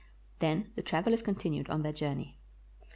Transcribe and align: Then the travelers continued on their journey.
Then 0.39 0.71
the 0.75 0.81
travelers 0.81 1.21
continued 1.21 1.69
on 1.69 1.83
their 1.83 1.93
journey. 1.93 2.39